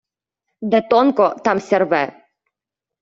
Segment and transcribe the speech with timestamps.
[0.69, 2.03] Де тонко, там ся рве.